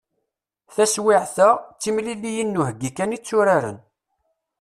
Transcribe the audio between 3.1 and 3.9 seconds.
i tturaren.